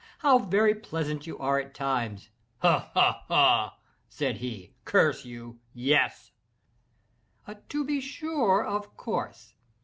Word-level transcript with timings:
—how 0.17 0.39
very 0.39 0.73
pleasant 0.73 1.27
you 1.27 1.37
are 1.37 1.59
at 1.59 1.75
times." 1.75 2.31
"Ha! 2.63 2.89
ha! 2.95 3.21
ha!" 3.27 3.77
said 4.09 4.37
he, 4.37 4.73
"curse 4.83 5.25
you! 5.25 5.59
yes!" 5.75 6.31
"To 7.69 7.85
be 7.85 8.01
sure—of 8.01 8.97
course! 8.97 9.53